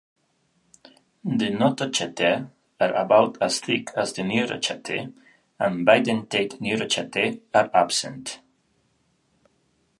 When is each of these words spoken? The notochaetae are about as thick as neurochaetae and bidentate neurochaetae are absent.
The 1.23 1.51
notochaetae 1.51 2.49
are 2.79 2.93
about 2.95 3.37
as 3.39 3.59
thick 3.59 3.91
as 3.95 4.13
neurochaetae 4.13 5.13
and 5.59 5.85
bidentate 5.85 6.59
neurochaetae 6.59 7.41
are 7.53 7.69
absent. 7.71 8.39